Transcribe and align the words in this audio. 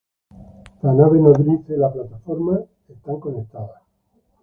La 0.81 0.93
nave 0.95 1.19
nodriza 1.19 1.75
y 1.75 1.77
la 1.77 1.93
plataforma 1.93 2.59
son 3.05 3.19
conectadas. 3.19 3.83